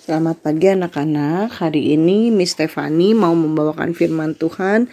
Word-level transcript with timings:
Selamat 0.00 0.40
pagi 0.40 0.64
anak-anak. 0.64 1.60
Hari 1.60 1.92
ini 1.92 2.32
Miss 2.32 2.56
Stefani 2.56 3.12
mau 3.12 3.36
membawakan 3.36 3.92
firman 3.92 4.32
Tuhan. 4.32 4.88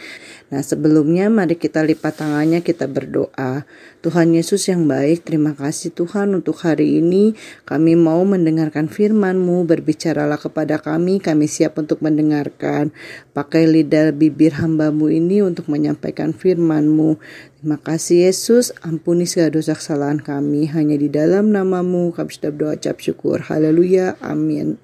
Nah, 0.51 0.59
sebelumnya 0.59 1.31
mari 1.31 1.55
kita 1.55 1.79
lipat 1.79 2.19
tangannya 2.19 2.59
kita 2.59 2.91
berdoa. 2.91 3.63
Tuhan 4.03 4.35
Yesus 4.35 4.67
yang 4.67 4.83
baik, 4.83 5.23
terima 5.23 5.55
kasih 5.55 5.95
Tuhan 5.95 6.35
untuk 6.35 6.59
hari 6.59 6.99
ini 6.99 7.39
kami 7.63 7.95
mau 7.95 8.19
mendengarkan 8.27 8.91
firman-Mu. 8.91 9.63
Berbicaralah 9.63 10.43
kepada 10.43 10.75
kami, 10.75 11.23
kami 11.23 11.47
siap 11.47 11.79
untuk 11.79 12.03
mendengarkan. 12.03 12.91
Pakai 13.37 13.69
lidah 13.69 14.09
bibir 14.17 14.57
hambamu 14.57 15.13
ini 15.13 15.45
untuk 15.45 15.69
menyampaikan 15.69 16.33
firman-Mu. 16.33 17.21
Terima 17.61 17.77
kasih 17.77 18.25
Yesus, 18.25 18.73
ampuni 18.81 19.29
segala 19.29 19.53
dosa 19.53 19.77
kesalahan 19.77 20.17
kami. 20.17 20.65
Hanya 20.73 20.97
di 20.97 21.05
dalam 21.05 21.53
namamu 21.53 22.09
kami 22.09 22.33
sudah 22.33 22.49
berdoa 22.49 22.81
cap 22.81 22.97
syukur. 22.97 23.45
Haleluya, 23.45 24.17
amin. 24.25 24.81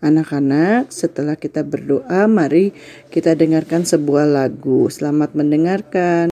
Anak-anak, 0.00 0.88
setelah 0.88 1.36
kita 1.36 1.60
berdoa, 1.60 2.24
mari 2.24 2.72
kita 3.12 3.36
dengarkan 3.36 3.84
sebuah 3.84 4.32
lagu. 4.32 4.88
Selamat 4.88 5.36
mendengarkan. 5.36 6.33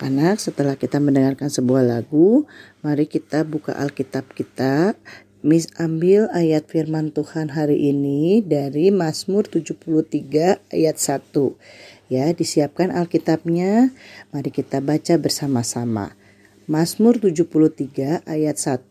Anak-anak, 0.00 0.40
setelah 0.40 0.80
kita 0.80 0.96
mendengarkan 0.96 1.52
sebuah 1.52 1.84
lagu, 1.84 2.48
mari 2.80 3.04
kita 3.04 3.44
buka 3.44 3.76
Alkitab 3.76 4.32
kita. 4.32 4.96
Miss 5.44 5.68
ambil 5.76 6.24
ayat 6.32 6.72
firman 6.72 7.12
Tuhan 7.12 7.52
hari 7.52 7.92
ini 7.92 8.40
dari 8.40 8.88
Mazmur 8.88 9.44
73 9.44 10.72
ayat 10.72 10.96
1. 10.96 11.52
Ya, 12.08 12.32
disiapkan 12.32 12.88
Alkitabnya. 12.96 13.92
Mari 14.32 14.48
kita 14.48 14.80
baca 14.80 15.20
bersama-sama. 15.20 16.16
Mazmur 16.64 17.20
73 17.20 18.24
ayat 18.24 18.56
1. 18.56 18.88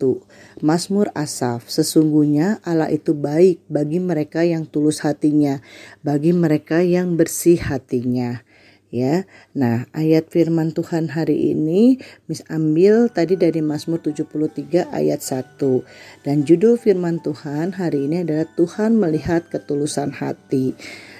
Mazmur 0.62 1.10
Asaf, 1.18 1.74
sesungguhnya 1.74 2.62
Allah 2.62 2.94
itu 2.94 3.18
baik 3.18 3.66
bagi 3.66 3.98
mereka 3.98 4.46
yang 4.46 4.70
tulus 4.70 5.02
hatinya, 5.02 5.58
bagi 6.06 6.38
mereka 6.38 6.86
yang 6.86 7.18
bersih 7.18 7.58
hatinya 7.58 8.46
ya. 8.90 9.26
Nah, 9.54 9.90
ayat 9.96 10.30
firman 10.30 10.74
Tuhan 10.74 11.14
hari 11.14 11.54
ini 11.54 11.98
Miss 12.26 12.46
ambil 12.50 13.10
tadi 13.10 13.38
dari 13.38 13.62
Mazmur 13.62 14.02
73 14.02 14.90
ayat 14.90 15.22
1. 15.22 16.26
Dan 16.26 16.46
judul 16.46 16.78
firman 16.78 17.22
Tuhan 17.22 17.78
hari 17.78 18.10
ini 18.10 18.26
adalah 18.26 18.46
Tuhan 18.54 18.98
melihat 18.98 19.48
ketulusan 19.50 20.14
hati. 20.14 20.74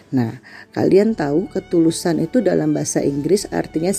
Nah, 0.10 0.42
kalian 0.74 1.14
tahu 1.14 1.46
ketulusan 1.54 2.18
itu 2.18 2.42
dalam 2.42 2.74
bahasa 2.74 2.98
Inggris 3.06 3.46
artinya 3.54 3.94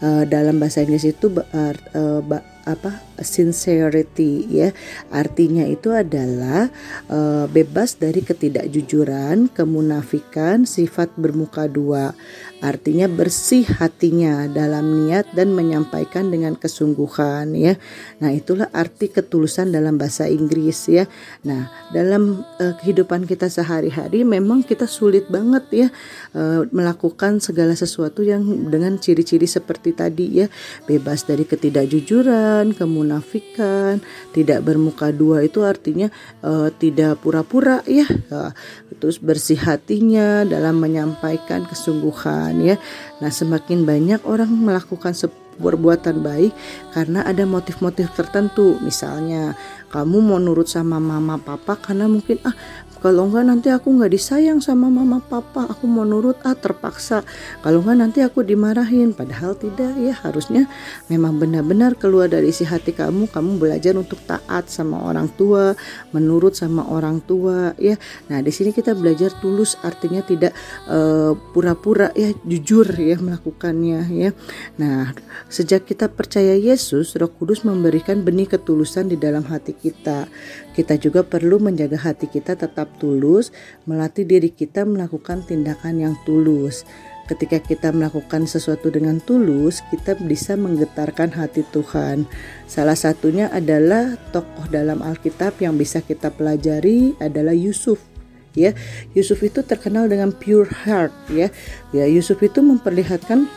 uh, 0.00 0.24
dalam 0.24 0.56
bahasa 0.56 0.80
Inggris 0.80 1.04
itu 1.04 1.28
uh, 1.28 1.76
uh, 1.92 2.20
apa 2.62 3.02
sincerity 3.18 4.46
ya. 4.50 4.70
Artinya 5.10 5.66
itu 5.66 5.90
adalah 5.90 6.70
uh, 7.10 7.46
bebas 7.50 7.98
dari 7.98 8.22
ketidakjujuran 8.22 9.50
kemunafikan 9.50 10.62
sifat 10.66 11.14
bermuka 11.18 11.66
dua. 11.66 12.14
Artinya 12.62 13.10
bersih 13.10 13.66
hatinya 13.66 14.46
dalam 14.46 15.06
niat 15.06 15.34
dan 15.34 15.50
menyampaikan 15.50 16.30
dengan 16.30 16.54
kesungguhan 16.54 17.58
ya. 17.58 17.74
Nah 18.22 18.30
itulah 18.30 18.70
arti 18.70 19.10
ketulusan 19.10 19.74
dalam 19.74 19.98
bahasa 19.98 20.30
Inggris 20.30 20.86
ya. 20.86 21.10
Nah 21.42 21.66
dalam 21.90 22.46
uh, 22.62 22.74
kehidupan 22.78 23.26
kita 23.26 23.50
sehari-hari 23.50 24.22
memang 24.22 24.62
kita 24.62 24.86
sulit 24.86 25.26
banget 25.26 25.64
ya 25.74 25.88
uh, 26.38 26.62
melakukan 26.70 27.42
segala 27.42 27.74
sesuatu 27.74 28.22
yang 28.22 28.70
dengan 28.70 28.94
ciri-ciri 29.02 29.50
seperti 29.50 29.90
tadi 29.90 30.26
ya. 30.42 30.46
Bebas 30.86 31.26
dari 31.26 31.42
ketidakjujuran 31.42 32.51
kemunafikan, 32.76 33.12
kemunafikan, 33.32 34.00
tidak 34.32 34.60
bermuka 34.64 35.08
dua 35.10 35.44
itu 35.44 35.64
artinya 35.64 36.08
uh, 36.44 36.68
tidak 36.72 37.20
pura-pura 37.24 37.80
ya. 37.88 38.06
Uh, 38.30 38.52
terus 39.00 39.18
bersih 39.18 39.58
hatinya 39.58 40.46
dalam 40.46 40.78
menyampaikan 40.78 41.66
kesungguhan 41.66 42.62
ya. 42.62 42.76
Nah, 43.18 43.30
semakin 43.32 43.82
banyak 43.82 44.20
orang 44.28 44.50
melakukan 44.52 45.14
perbuatan 45.52 46.24
baik 46.24 46.52
karena 46.96 47.26
ada 47.26 47.44
motif-motif 47.44 48.12
tertentu. 48.14 48.78
Misalnya, 48.80 49.56
kamu 49.92 50.24
mau 50.24 50.40
nurut 50.40 50.66
sama 50.66 50.96
mama 50.96 51.36
papa 51.36 51.76
karena 51.76 52.08
mungkin 52.08 52.40
ah 52.48 52.56
kalau 53.02 53.26
enggak 53.26 53.50
nanti 53.50 53.66
aku 53.66 53.98
nggak 53.98 54.14
disayang 54.14 54.62
sama 54.62 54.86
mama 54.86 55.18
papa. 55.18 55.66
Aku 55.66 55.90
mau 55.90 56.06
nurut 56.06 56.38
ah 56.46 56.54
terpaksa. 56.54 57.26
Kalau 57.58 57.82
enggak 57.82 57.98
nanti 57.98 58.18
aku 58.22 58.46
dimarahin. 58.46 59.10
Padahal 59.10 59.58
tidak 59.58 59.98
ya 59.98 60.14
harusnya 60.22 60.70
memang 61.10 61.42
benar-benar 61.42 61.98
keluar 61.98 62.30
dari 62.30 62.54
isi 62.54 62.62
hati 62.62 62.94
kamu. 62.94 63.26
Kamu 63.26 63.58
belajar 63.58 63.98
untuk 63.98 64.22
taat 64.22 64.70
sama 64.70 65.02
orang 65.02 65.26
tua 65.34 65.74
menurut 66.14 66.54
sama 66.54 66.86
orang 66.86 67.18
tua 67.26 67.74
ya. 67.74 67.98
Nah 68.30 68.38
di 68.38 68.54
sini 68.54 68.70
kita 68.70 68.94
belajar 68.94 69.34
tulus 69.42 69.74
artinya 69.82 70.22
tidak 70.22 70.54
eh, 70.86 71.34
pura-pura 71.50 72.14
ya 72.14 72.30
jujur 72.46 72.86
ya 72.86 73.18
melakukannya 73.18 74.00
ya. 74.14 74.30
Nah 74.78 75.10
sejak 75.50 75.90
kita 75.90 76.06
percaya 76.06 76.54
Yesus 76.54 77.18
Roh 77.18 77.34
Kudus 77.34 77.66
memberikan 77.66 78.22
benih 78.22 78.46
ketulusan 78.46 79.10
di 79.10 79.18
dalam 79.18 79.42
hati 79.50 79.74
kita 79.82 80.30
kita 80.72 80.94
juga 80.96 81.26
perlu 81.26 81.58
menjaga 81.58 81.98
hati 81.98 82.30
kita 82.30 82.54
tetap 82.54 82.94
tulus, 83.02 83.50
melatih 83.84 84.24
diri 84.24 84.48
kita 84.54 84.86
melakukan 84.86 85.42
tindakan 85.42 85.98
yang 85.98 86.14
tulus. 86.22 86.86
Ketika 87.26 87.62
kita 87.62 87.94
melakukan 87.94 88.50
sesuatu 88.50 88.90
dengan 88.90 89.22
tulus, 89.22 89.80
kita 89.94 90.18
bisa 90.18 90.58
menggetarkan 90.58 91.32
hati 91.32 91.62
Tuhan. 91.70 92.26
Salah 92.66 92.98
satunya 92.98 93.46
adalah 93.48 94.18
tokoh 94.34 94.66
dalam 94.68 95.00
Alkitab 95.00 95.56
yang 95.62 95.78
bisa 95.78 96.02
kita 96.02 96.34
pelajari 96.34 97.14
adalah 97.22 97.54
Yusuf 97.54 98.02
ya. 98.58 98.76
Yusuf 99.16 99.40
itu 99.44 99.64
terkenal 99.64 100.08
dengan 100.08 100.32
pure 100.32 100.68
heart 100.84 101.14
ya. 101.32 101.48
Ya, 101.94 102.04
Yusuf 102.08 102.40
itu 102.42 102.60
memperlihatkan 102.60 103.48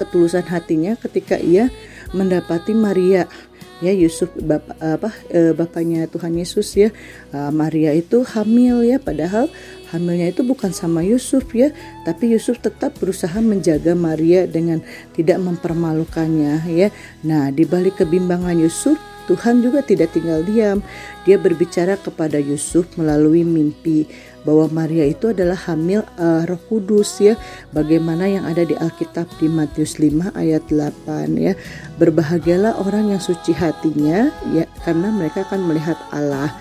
ketulusan 0.00 0.46
hatinya 0.50 0.98
ketika 0.98 1.38
ia 1.38 1.70
mendapati 2.14 2.74
Maria 2.74 3.26
ya 3.82 3.90
Yusuf 3.90 4.30
bapak 4.38 4.76
apa 4.78 5.10
e, 5.32 5.50
bapaknya 5.56 6.06
Tuhan 6.06 6.36
Yesus 6.38 6.68
ya. 6.78 6.92
E, 7.34 7.38
Maria 7.50 7.90
itu 7.94 8.22
hamil 8.22 8.86
ya. 8.86 9.00
Padahal 9.02 9.50
hamilnya 9.90 10.30
itu 10.30 10.46
bukan 10.46 10.70
sama 10.70 11.02
Yusuf 11.02 11.50
ya. 11.56 11.72
Tapi 12.06 12.34
Yusuf 12.34 12.60
tetap 12.62 12.94
berusaha 13.00 13.38
menjaga 13.40 13.96
Maria 13.96 14.46
dengan 14.46 14.84
tidak 15.16 15.40
mempermalukannya 15.42 16.62
ya. 16.70 16.88
Nah 17.26 17.50
di 17.50 17.64
balik 17.66 18.02
kebimbangan 18.02 18.58
Yusuf 18.60 19.00
Tuhan 19.24 19.64
juga 19.64 19.80
tidak 19.80 20.12
tinggal 20.12 20.44
diam. 20.44 20.84
Dia 21.24 21.40
berbicara 21.40 21.96
kepada 21.96 22.36
Yusuf 22.36 22.84
melalui 23.00 23.40
mimpi 23.40 24.04
bahwa 24.44 24.68
Maria 24.70 25.08
itu 25.08 25.32
adalah 25.32 25.56
hamil 25.56 26.04
uh, 26.20 26.44
Roh 26.44 26.60
Kudus 26.68 27.18
ya. 27.18 27.34
Bagaimana 27.72 28.28
yang 28.28 28.44
ada 28.44 28.62
di 28.62 28.76
Alkitab 28.76 29.26
di 29.40 29.48
Matius 29.48 29.96
5 29.98 30.36
ayat 30.36 30.68
8 30.68 31.34
ya. 31.34 31.56
Berbahagialah 31.96 32.78
orang 32.84 33.16
yang 33.16 33.20
suci 33.20 33.56
hatinya 33.56 34.30
ya 34.52 34.64
karena 34.84 35.08
mereka 35.10 35.42
akan 35.48 35.64
melihat 35.64 35.96
Allah. 36.12 36.52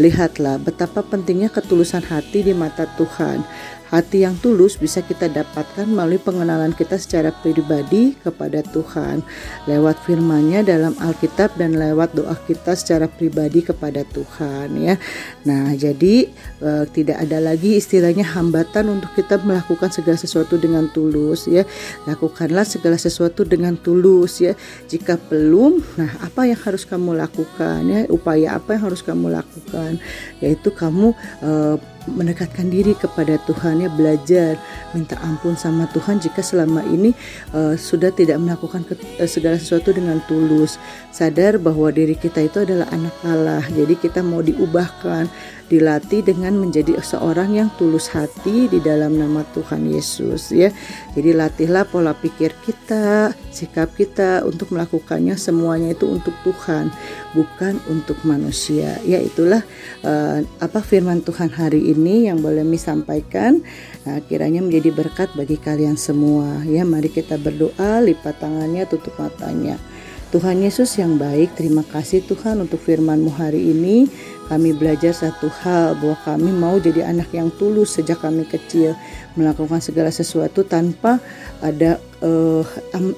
Lihatlah 0.00 0.56
betapa 0.56 1.04
pentingnya 1.04 1.52
ketulusan 1.52 2.06
hati 2.06 2.46
di 2.46 2.54
mata 2.56 2.88
Tuhan. 2.96 3.44
Hati 3.92 4.24
yang 4.24 4.40
tulus 4.40 4.80
bisa 4.80 5.04
kita 5.04 5.28
dapatkan 5.28 5.84
melalui 5.84 6.16
pengenalan 6.16 6.72
kita 6.72 6.96
secara 6.96 7.28
pribadi 7.28 8.16
kepada 8.24 8.64
Tuhan 8.64 9.20
lewat 9.68 10.00
firman-Nya 10.08 10.64
dalam 10.64 10.96
Alkitab 10.96 11.60
dan 11.60 11.76
lewat 11.76 12.16
doa 12.16 12.32
kita 12.48 12.72
secara 12.72 13.04
pribadi 13.04 13.60
kepada 13.60 14.00
Tuhan 14.08 14.80
ya. 14.80 14.96
Nah, 15.44 15.76
jadi 15.76 16.24
e, 16.64 16.70
tidak 16.88 17.20
ada 17.20 17.31
lagi 17.38 17.78
istilahnya 17.78 18.26
hambatan 18.26 18.98
untuk 18.98 19.14
kita 19.14 19.38
melakukan 19.40 19.88
segala 19.88 20.18
sesuatu 20.18 20.58
dengan 20.58 20.90
tulus 20.90 21.46
ya. 21.46 21.62
Lakukanlah 22.04 22.66
segala 22.66 22.98
sesuatu 22.98 23.46
dengan 23.46 23.78
tulus 23.78 24.42
ya. 24.42 24.58
Jika 24.90 25.16
belum, 25.30 25.80
nah 25.96 26.10
apa 26.20 26.50
yang 26.50 26.58
harus 26.58 26.82
kamu 26.82 27.16
lakukan 27.16 27.80
ya? 27.86 28.00
Upaya 28.10 28.58
apa 28.58 28.74
yang 28.74 28.90
harus 28.90 29.00
kamu 29.00 29.30
lakukan? 29.30 30.02
Yaitu 30.42 30.74
kamu 30.74 31.14
e, 31.40 31.78
mendekatkan 32.10 32.68
diri 32.68 32.94
kepada 32.98 33.38
Tuhan 33.46 33.84
ya 33.84 33.88
belajar 33.92 34.58
minta 34.96 35.18
ampun 35.22 35.54
sama 35.54 35.86
Tuhan 35.90 36.18
jika 36.18 36.42
selama 36.42 36.82
ini 36.88 37.14
uh, 37.54 37.74
sudah 37.78 38.10
tidak 38.10 38.38
melakukan 38.42 38.82
ke, 38.86 38.98
uh, 39.20 39.28
segala 39.28 39.58
sesuatu 39.58 39.94
dengan 39.94 40.18
tulus 40.26 40.80
sadar 41.14 41.60
bahwa 41.62 41.92
diri 41.92 42.18
kita 42.18 42.42
itu 42.42 42.64
adalah 42.64 42.88
anak 42.90 43.14
Allah 43.22 43.62
jadi 43.70 43.94
kita 43.94 44.20
mau 44.24 44.42
diubahkan 44.42 45.30
dilatih 45.72 46.20
dengan 46.20 46.60
menjadi 46.60 47.00
seorang 47.00 47.56
yang 47.56 47.72
tulus 47.80 48.12
hati 48.12 48.68
di 48.68 48.76
dalam 48.84 49.16
nama 49.16 49.40
Tuhan 49.56 49.88
Yesus 49.88 50.52
ya. 50.52 50.68
Jadi 51.16 51.32
latihlah 51.32 51.88
pola 51.88 52.12
pikir 52.12 52.52
kita, 52.60 53.32
sikap 53.48 53.96
kita 53.96 54.44
untuk 54.44 54.68
melakukannya 54.76 55.32
semuanya 55.40 55.96
itu 55.96 56.04
untuk 56.12 56.36
Tuhan, 56.44 56.92
bukan 57.32 57.80
untuk 57.88 58.20
manusia. 58.28 59.00
Ya 59.08 59.16
itulah 59.24 59.64
uh, 60.04 60.44
apa 60.60 60.84
firman 60.84 61.24
Tuhan 61.24 61.48
hari 61.48 61.80
ini 61.80 61.91
yang 62.00 62.40
boleh 62.40 62.64
kami 62.64 62.80
sampaikan. 62.80 63.60
Nah, 64.08 64.18
kiranya 64.24 64.64
menjadi 64.64 64.88
berkat 64.92 65.28
bagi 65.36 65.60
kalian 65.60 66.00
semua. 66.00 66.64
Ya, 66.64 66.88
mari 66.88 67.12
kita 67.12 67.36
berdoa, 67.36 68.00
lipat 68.00 68.40
tangannya, 68.40 68.88
tutup 68.88 69.12
matanya. 69.20 69.76
Tuhan 70.32 70.64
Yesus 70.64 70.96
yang 70.96 71.20
baik, 71.20 71.52
terima 71.60 71.84
kasih 71.84 72.24
Tuhan 72.24 72.64
untuk 72.64 72.80
firman-Mu 72.80 73.36
hari 73.36 73.68
ini. 73.68 74.08
Kami 74.52 74.76
belajar 74.76 75.16
satu 75.16 75.48
hal 75.64 75.96
bahwa 75.96 76.12
kami 76.28 76.52
mau 76.52 76.76
jadi 76.76 77.08
anak 77.08 77.32
yang 77.32 77.48
tulus 77.56 77.96
sejak 77.96 78.20
kami 78.20 78.44
kecil, 78.44 78.92
melakukan 79.32 79.80
segala 79.80 80.12
sesuatu 80.12 80.60
tanpa 80.60 81.24
ada 81.64 81.96
uh, 82.20 82.60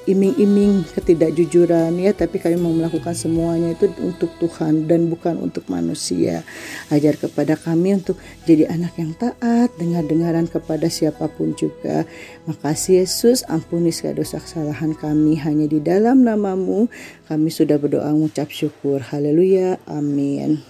iming-iming 0.07 0.87
ketidakjujuran 0.95 1.91
ya. 1.99 2.15
Tapi 2.15 2.39
kami 2.39 2.55
mau 2.55 2.71
melakukan 2.71 3.11
semuanya 3.11 3.75
itu 3.75 3.91
untuk 3.99 4.31
Tuhan 4.39 4.87
dan 4.87 5.11
bukan 5.11 5.35
untuk 5.43 5.67
manusia. 5.67 6.47
Ajar 6.87 7.19
kepada 7.19 7.59
kami 7.59 7.99
untuk 7.99 8.15
jadi 8.47 8.71
anak 8.71 8.95
yang 8.95 9.11
taat 9.19 9.75
dengar-dengaran 9.75 10.47
kepada 10.47 10.87
siapa 10.87 11.27
pun 11.27 11.51
juga. 11.59 12.07
Makasih 12.47 13.03
Yesus. 13.03 13.43
Ampuni 13.51 13.91
segala 13.91 14.23
dosa 14.23 14.39
kesalahan 14.39 14.95
kami. 14.95 15.35
Hanya 15.35 15.67
di 15.67 15.83
dalam 15.83 16.23
namamu 16.23 16.87
kami 17.27 17.51
sudah 17.51 17.75
berdoa 17.75 18.07
mengucap 18.15 18.47
syukur. 18.55 19.03
Haleluya. 19.03 19.83
Amin 19.83 20.63